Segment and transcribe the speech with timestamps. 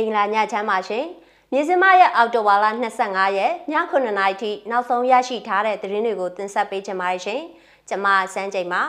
[0.00, 1.06] င်္ဂလာညချမ်းပါရှင်
[1.52, 2.70] မြေစင်မရဲ့အော်တိုဝါလာ
[3.04, 7.40] 25ရက်ည9:00နာရီထိနောက်ဆုံးရရှိထားတဲ့သတင်းတွေကိုတင်ဆက်ပေးချင်ပါတယ်ရှင်
[7.88, 8.82] ကျွန်မစန်းချိန်ပါ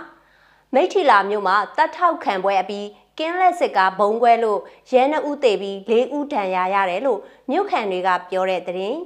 [0.73, 2.87] မိထီလာမြို့မှာတတ်ထောက်ခံပွဲအပြီး
[3.17, 4.59] ကင်းလက်စစ်ကဘုံကွဲလို့
[4.91, 7.19] ရဲနှဦးတေပြီး၄ဦးဒဏ်ရာရတယ်လို့
[7.49, 8.99] မြို့ခံတွေကပြောတဲ့သတင်း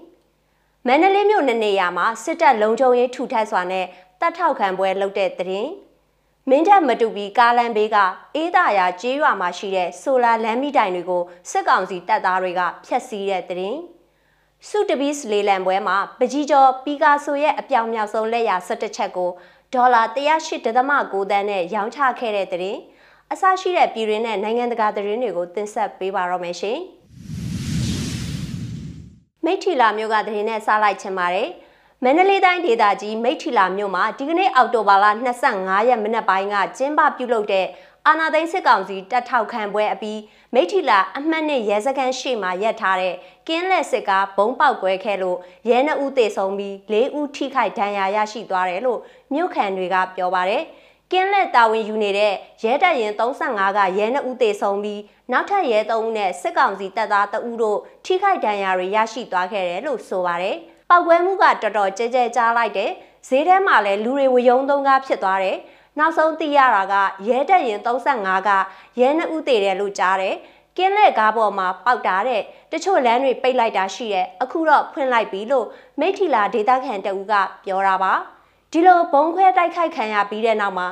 [0.88, 3.86] မန္တလေးမြို့နေနေရာမှာစစ်တပ်လုံခြုံရေးထူထပ်စွာနဲ့
[4.22, 5.70] တတ်ထောက်ခံပွဲလုပ်တဲ့သတင်း
[6.50, 7.98] မင်းတပ်မတူပြီးကားလမ်းဘေးက
[8.36, 13.80] အေးသာယာကျေးရွာမှာရှိတဲ့ဆိုလာလမ်းမိတိုင်တွေကိုစစ်ကောင်စီတပ်သားတွေကဖျက်ဆီးတဲ့တဲ့ရင်
[14.68, 19.30] စုတပီးစလေလံပွဲမှာပကြီးကျော်ပီကာဆိုရဲ့အပြောင်မြောက်ဆုံးလက်ရာ17ချက်ကို
[19.74, 22.80] ဒေါ်လာ108.9သန်းနဲ့ရောင်းချခဲ့တဲ့တဲ့ရင်
[23.32, 26.80] အစရှိတဲ့ပြည်ရင်းနဲ့နိုင်ငံတကာသတင်းတွေကိုတင်ဆက်ပေးပါတော့မယ်ရှင်
[29.46, 31.50] မိထီလာမျိုးကသတင်းနဲ့စားလိုက်ချင်ပါတယ်။
[32.04, 35.06] မန္တလေးတိုင်းဒေသကြီးမိထီလာမြို့မှာဒီကနေ့အောက်တိုဘာလ
[35.48, 37.66] 25ရက်မနက်ပိုင်းကကျင်းပပြုလုပ်တဲ့
[38.08, 40.20] အာနာသိန်းစစ်ကောင်စီတပ်ထောက်ခံပွဲအပြီး
[40.54, 43.16] မိထီလာအမှတ်နဲ့ရဲစခန်းရှေ့မှာရပ်ထားတဲ့
[43.48, 45.38] ကင်းလက်စစ်ကားဘုံပေါက်ကွဲခဲ့လို့
[45.70, 49.00] ရဲနှဦးသေဆုံးပြီး၄ဦးထိခိုက်ဒဏ်ရာရရှိသွားတယ်လို့
[49.34, 50.64] မြို့ခံတွေကပြောပါတယ်။
[51.12, 60.58] ကင်းလက်တာဝန်ယူနေတဲ့ရဲတပ်ရင်35ကရဲနှဦးသေဆုံးပြီးနောက်ထပ်ရဲ3ဦးနဲ့စစ်ကောင်စီတပ်သား2ဦးတို့ထိခိုက်ဒဏ်ရာတွေရရှိသွားခဲ့တယ်လို့ဆိုပါတယ်။
[60.90, 62.92] ပောက်ကွဲမှုကတော်တော်ကြဲကြဲကြားလိုက်တယ်
[63.28, 65.58] ဈေးထဲမှာလည်းလူတွေဝယုံသုံးကားဖြစ်သွားတယ်
[66.00, 66.96] နောက်ဆုံးသိရတာက
[67.28, 68.50] ရဲတက်ရင်35က
[69.00, 70.36] ရဲနှစ်ဦးသေးတယ်လို့ကြားတယ်
[70.78, 72.42] ကင်းလက်ကားပေါ်မှာပေါက်တာတဲ့
[72.72, 75.68] တချို့လမ်းတွေပိတ်လိုက်တာရှိတယ်အခုတော့ဖွင့်လိုက်ပြီလို့
[76.00, 77.34] မိထီလာဒေတာခန်တအူးက
[77.66, 78.14] ပြောတာပါ
[78.72, 80.88] ဒီလိုဘုံခွဲတိုက်ခိုက်ခံရပြီးတဲ့နောက်မှာ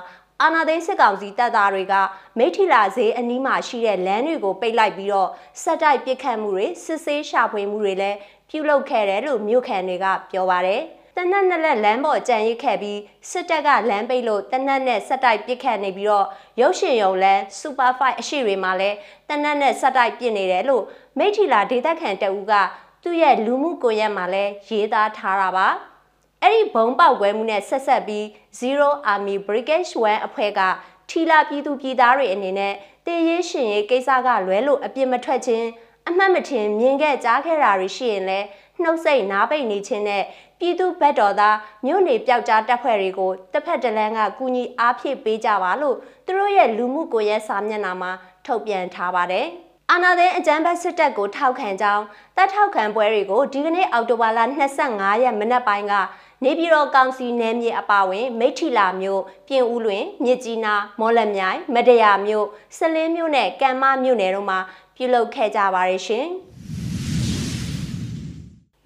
[0.45, 1.94] အာနာသိန်းစစ်ကောင်စီတပ်သားတွေက
[2.38, 5.30] မိထီလာဈေးအနီးမှာရှိတဲ့လမ်းတွေကိုပိတ်လိုက်ပြီးတော့
[5.61, 8.17] စက်တိုက်ပစ်ခတ်မှုတွေစစ်ဆေးရှာဖွေမှုတွေလည်း
[8.49, 10.81] ပြုလုပ်ခဲ့တယ်လို့မြို့ခံတွေကပြောပါတယ်။
[11.17, 12.99] တနက်နဲ့လက်လမ်းပေါ်ကြံရစ်ခဲ့ပြီး
[13.30, 16.27] စစ်တပ်ကလမ်းပိတ်လို့တနက်နဲ့ဆက်တိုက်ပစ်ခတ်နေပြီးတော့
[16.61, 18.98] ရုပ်ရှင်ရုံလမ်းစူပါဖိုက်အရှိတွေမှာလည်း
[19.30, 20.83] တနက်နဲ့ဆက်တိုက်ပစ်နေတယ်လို့
[21.17, 22.53] မိထီလာဒေသခံတအူးက
[23.03, 25.70] သူ့ရဲ့လူမှုကွန်ရက်မှာလည်းရေးသားထားတာပါ။
[26.45, 28.26] အဲ့ဒီဘုံပေါက်ကွဲမှုနဲ့ဆက်ဆက်ပြီး
[28.59, 30.61] Zero Army Brigade 1အဖွဲ့က
[31.09, 32.73] ထီလာပြည်သူပြည်သားတွေအနေနဲ့
[33.05, 35.67] တည်ရေးရှင်ရေးကိစ္စကလွဲလို့အပြစ်မထွက်ခြင်း
[36.09, 38.45] အမှတ်မထင်မြင်ခဲ့ကြားခဲ့တာတွေရှိရင်လည်း
[38.82, 40.23] နှုတ်ဆက်နားပိတ်နေခြင်းနဲ့
[40.59, 45.95] ပြည်သူဘက်တော်သားမြို့နေပျောက်ကြားတပ်ဖွဲ့တွေကိုတစ်ဖက်တစ်လမ်းကကူညီအားဖြည့်ပေးကြပါလို့
[46.26, 48.11] သူတို့ရဲ့လူမှုကွန်ရက်စာမျက်နှာမှာ
[48.45, 49.48] ထုတ်ပြန်ထားပါတယ်။
[49.92, 52.03] အာနာသိန်းအကြမ်းဖက်စစ်တပ်ကိုထောက်ခံကြောင်း
[52.37, 54.39] တပ်ထောက်ခံပွဲတွေကိုဒီကနေ့အောက်တိုဘာလ
[54.82, 55.93] 25ရက်မနက်ပိုင်းက
[56.43, 62.45] နေပြည်တော်ကောင်စီနယ်မြေအပါအဝင်မိထီလာမြို့ပြင်ဦးလွင်မြစ်ကြီးနားမော်လမြိုင်မဒရာမြို့
[62.77, 64.59] စလင်းမြို့နဲ့ကံမမြို့နယ်တို့မှာ
[64.95, 66.27] ပြုလုပ်ခဲ့ကြပါရရှင်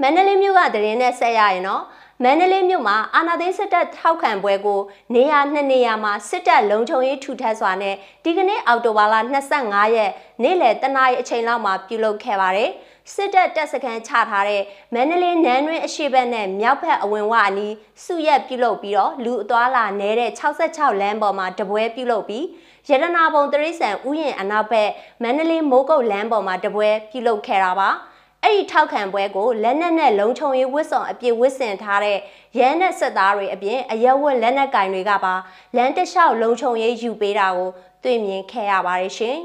[0.02, 1.84] မန္တလေးမြို့ကတရင်နဲ့ဆက်ရရင်တော့
[2.24, 4.82] မန္တလေးမြို့မှာအာဏာသိမ်းစစ်တပ်ထောက်ခံပွဲကို
[5.16, 9.16] နေရာနှစ်နေရာမှာစစ်တပ်လုံခြုံရေးထူထပ်စွာနဲ့ဒီကနေ့အောက်တိုဘာလ
[9.56, 10.12] 25ရက်
[10.44, 12.72] နေ့လယ်တနာရီအချိန်လောက်မှာပြုလုပ်ခဲ့ပါတယ်။
[13.14, 14.62] စစ်တပ်တပ်စခန်းချထားတဲ့
[14.94, 17.74] မန္တလေးနန်းတွင်အရှိဘက်နဲ့မြောက်ဘက်အဝင်ဝအနီး
[18.06, 20.32] စုရက်ပြုလုပ်ပြီးတော့လူအသွားလာနေတဲ့
[20.70, 22.46] 66လမ်းပေါ်မှာတပွဲပြုလုပ်ပြီး
[22.90, 24.90] ရတနာပုံတရိษံဥယျာဉ်အနောက်ဘက်
[25.24, 27.90] မန္တလေးမိုးကုတ်လမ်းပေါ်မှာတပွဲပြုလုပ်ခဲ့တာပါ
[28.44, 32.18] အဲ့ဒီထောက်ခံပွဲကိုလက်နက်နဲ့လုံခြုံရေးဝတ်ဆောင်အပြည့်ဝတ်ဆင်ထားတဲ့
[32.58, 35.34] ရဲနဲ့စစ်သားတွေအပြင်အရက်ဝတ်လက်နက်ကင်တွေကပါ
[35.76, 37.70] လမ်းတလျှောက်လုံခြုံရေးယူပေးတာကို
[38.04, 39.40] တွေ့မြင်ခဲ့ရပါတယ်ရှင်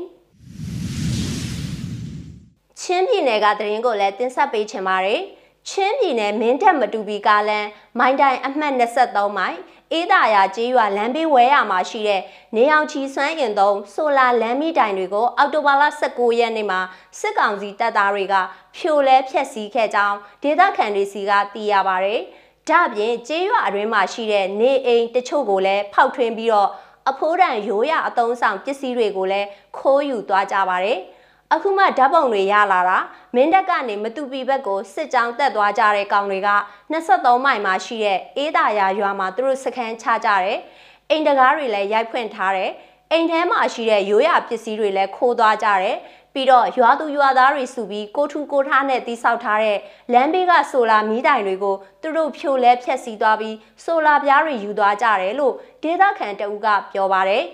[2.84, 5.20] ချင်းပြည်နယ်ကတရင်ကိုလည်းတင်ဆက်ပေးချင်ပါတယ်
[5.68, 9.58] ချင်းပြည်နယ်မင်းတပ်မတူပီကားလမ်းမိုင်းတိုင်းအမှတ်23မိုင်
[9.92, 12.22] အေးသာယာကျေးရွာလမ်းဘေးဝဲရမှာရှိတဲ့
[12.56, 16.80] နေအောင်ချီစွမ်းရင်သုံးဆိုလာလမ်းမီတိုင်တွေကိုအောက်တိုဘာလ19ရက်နေ့မှာ
[17.20, 18.34] စစ်ကောင်စီတပ်သားတွေက
[18.76, 22.14] ဖြိုလဲဖျက်ဆီးခဲ့ကြောင်းဒေသခံတွေစီကသိရပါဗျ။
[22.68, 26.68] ဒါ့အပြင်ကျေးရွာအတွင်းမှာရှိတဲ့နေအိမ်တချို့ကိုလည်းဖောက်ထွင်းပြီးတော့
[27.10, 31.00] အဖိုးတန်ရိုးရအတုံးဆောင်ပစ္စည်းတွေကိုလည်းခိုးယူသွားကြပါတယ်။
[31.54, 32.98] အခုမှဓာတ်ပုံတွေရလာတာ
[33.34, 36.50] မင်းတက်ကနေမတူပီဘက်ကိုစစ်ကြောင်းတက်သွားကြတဲ့ကောင်တွေက
[36.92, 40.58] 23မိုင်မှာရှိတဲ့အေးသာယာရွာမှာသူတို့စခန်းချကြတယ်
[41.10, 42.70] အိမ်တကားတွေလည်းရိုက်ဖွင့်ထားတယ်
[43.10, 45.96] အိမ်ထဲမှာရှိတဲ့ရိုးရာပစ္စည်းတွေလည်းခိုးသွားကြတယ်
[46.34, 49.78] ပြီးတော့ရွာသူရွာသားတွေစုပြီးကိုထူကိုထားနဲ့တိဆောက်ထားတဲ့
[50.12, 57.44] လမ်းဘေးကဆိုလာမီးတိုင်တွေကိုသူတို့ဖြိုလဲဖျက်ဆီးသွားပြီးဆိုလာပြားတွေယူသွားကြတယ်လို့ဒေသခံတအူးကပြောပါတယ်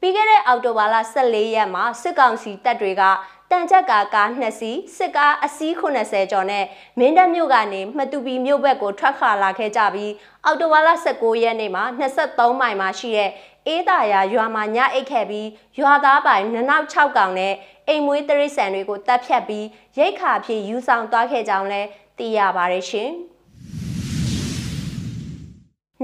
[0.00, 3.02] ပြီးခဲ့တဲ့အောက်တိုဘာလ14ရက်မှာစစ်ကောင်စီတပ်တွေက
[3.50, 6.64] တန်ချက်ကာကား2စီးစစ်ကားအစီး80ကျော်နဲ့
[6.98, 10.12] မင်းတပ်မြို့ကနေမှတူပီမြို့ဘက်ကိုထွက်ခါလာခဲ့ကြပြီး
[10.44, 13.30] အော်တိုဝါလာ19ရက်နေ့မှာ23မိုင်မှာရှိတဲ့
[13.66, 15.48] အေးသာယာရွာမှာညအိတ်ခဲ့ပြီး
[15.80, 17.54] ရွာသားပိုင်နနောက်6កောင်နဲ့
[17.88, 19.66] အိမ်မွေးတရိษံတွေကိုတပ်ဖြတ်ပြီး
[19.98, 23.10] ရိတ်ခါဖြစ်ယူဆောင်သွားခဲ့ကြောင်းလည်းသိရပါတယ်ရှင်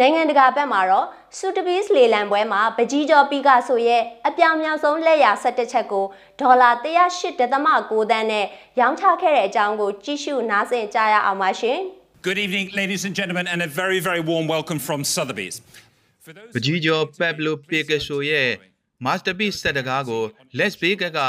[0.01, 1.07] နိုင်ငံတကာဘက်မှာတော့
[1.39, 6.05] စူတဘီးလေလံပွဲမှာပကြီးကျော်ပီကာဆိုရဲ့အပြောင်မြောက်ဆုံးလက်ရာ17ချက်ကို
[6.41, 8.47] ဒေါ်လာ108.9တန်းနဲ့
[8.81, 11.79] ရောင်းချခဲ့တဲ့အကြောင်းကိုကြည့်ရှုနားဆင်ကြရအောင်ပါရှင်။
[12.27, 15.57] Good evening, ladies and gentlemen, and a very, very warm welcome from Sotheby's.
[16.25, 18.49] For those ပကြီးကျော်ပက်ဘလိုပေကဆိုရဲ့
[19.05, 20.25] masterpiece စက်တကားကို
[20.59, 21.21] Las Vegas က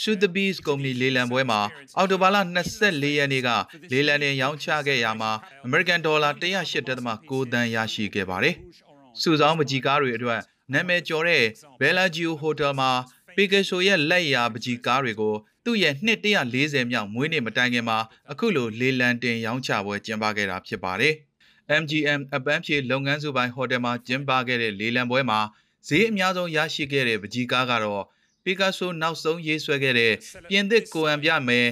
[0.00, 1.60] Sotheby's ကုမ္ပဏီလေလံပွဲမှာ
[1.96, 2.36] အော်တိုဘာလ
[2.76, 3.48] 24ရက်နေ့က
[3.92, 5.30] လေလံတင်ရောင်းချခဲ့ရမှာ
[5.66, 8.54] American Dollar 108.9တန်းရရှိခဲ့ပါတယ်။
[9.20, 10.40] စုဆောင်းပကြီးကားတွေအတွက်
[10.72, 11.44] နာမည်ကျော်တဲ့
[11.80, 12.90] Bellagio Hotel မှာ
[13.36, 15.34] ပေကဆိုရဲ့လက်ရာပကြီးကားတွေကို
[15.64, 17.98] သူ့ရဲ့နှစ်140မြောက်မွေးနေ့မတိုင်ခင်မှာ
[18.30, 21.14] အခုလိုလေလံတင်ရောင်းချပွဲကျင်းပခဲ့တာဖြစ်ပါတယ်။
[21.82, 25.40] MGM အပန်းဖြေလုပ်ငန်းစုပိုင်းဟိုတယ်မှာကျင်းပခဲ့တဲ့လေလံပွဲမှာ
[25.88, 28.04] ဈေးအများဆုံးရရှိခဲ့တဲ့ပကြီးကားကတော့
[28.44, 30.12] ပီကာဆိုနောက်ဆုံးရေးဆွဲခဲ့တဲ့
[30.50, 31.66] ပြင်သစ်ကိုအံပြမယ်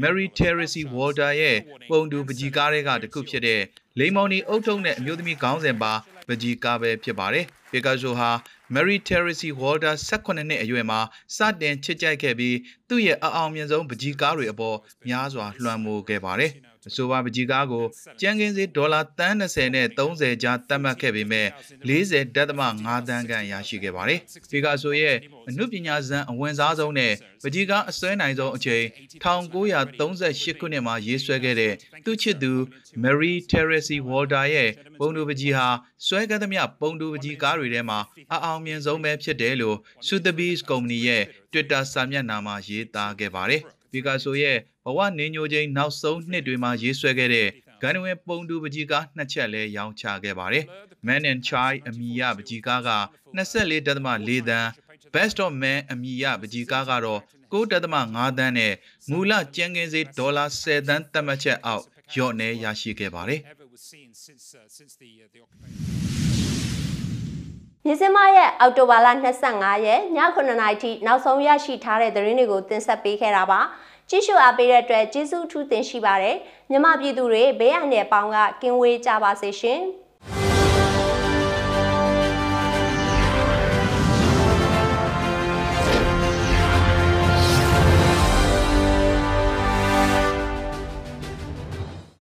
[0.00, 1.58] Mary Teresi Walter ရဲ့
[1.90, 3.60] ပုံတူပကြီးကားတွေကတစ်ခုဖြစ်တဲ့
[3.98, 5.92] လိမ္မော်နီအုတ်ထုံနဲ့အမျိုးသမီးခေါင်းစဉ်ပါ
[6.28, 8.30] ပကြီးကားပဲဖြစ်ပါတယ်ပီကာဆိုဟာ
[8.74, 11.00] Mary Teresi Walter 18နှစ်အရွယ်မှာ
[11.36, 12.56] စတင်ချစ်ကြိုက်ခဲ့ပြီး
[12.88, 14.76] သူ့ရဲ့အအောင်မြင်ဆုံးပကြီးကားတွေအပေါ်
[15.08, 16.52] များစွာလွှမ်းမိုးခဲ့ပါတယ်
[16.88, 17.84] အဆိုပါပကြီးကားကို
[18.20, 21.48] ကြမ်းကင်းစေးဒေါ်လာတန်း20နဲ့30ကြားသတ်မှတ်ခဲ့ပေမဲ့
[21.88, 24.20] 40.5တန်းခန့်ရရှိခဲ့ပါတယ်။
[24.50, 25.16] ဖီဂါဆိုရဲ့
[25.48, 27.12] အမှုပညာဇန်အဝင်စားဆုံးနဲ့
[27.42, 28.84] ပကြီးကားအစွဲနိုင်ဆုံးအချိန်
[29.24, 31.74] 1938ခုနှစ်မှာရေးဆွဲခဲ့တဲ့
[32.04, 32.52] သူ့ချစ်သူ
[33.02, 35.68] Mary Teresi Walter ရဲ့ပုံတူပကြီးဟာ
[36.06, 37.98] ဆွဲခဲ့သမျှပုံတူပကြီးကားတွေထဲမှာ
[38.32, 39.76] အအောင်မြင်ဆုံးပဲဖြစ်တယ်လို့
[40.06, 43.62] Sotheby's ကုမ္ပဏီရဲ့ Twitter စာမျက်နှာမှာရေးသားခဲ့ပါတယ်။
[43.92, 47.48] ပီကာဆိုရဲ့ဘဝနေညိုချင်းနောက်ဆုံးနှစ်တွေမှာရေးဆွဲခဲ့တဲ့
[47.82, 50.64] ဂန်ဝင်ပုံတူပကြီးကားနှစ်ချက်လဲရောင်းချခဲ့ပါတယ်။
[51.06, 52.90] Man and Child အမည်ရပကြီးကားက
[53.36, 54.68] 24.4တန်း
[55.14, 57.20] Best of Man အမည်ရပကြီးကားကတော့
[57.52, 58.72] 9.5တန်းနဲ့
[59.10, 61.84] မူလကျန်းကင်းစေးဒေါ်လာ10တန်းသတ်မှတ်ချက်အောက်
[62.16, 63.40] ရော့နေရရှိခဲ့ပါတယ်။
[67.84, 67.88] occupation.
[67.88, 69.08] မြစမရဲ့အောက်တိုဘာလ
[69.46, 73.60] 25ရက်ည9:00နာရီထိနောက်ဆုံးရရှိထားတဲ့သတင်းတွေကိုတင်ဆက်ပေးခဲ့တာပါ
[74.10, 76.36] ကြည့်ရှုအားပေးတဲ့အတွက်ကျေးဇူးထူးတင်ရှိပါတယ်
[76.70, 79.80] မြမပြည်သူတွေဘေးအန္တရာယ်ပေါင်းကကင်းဝေးကြပါစေရှင်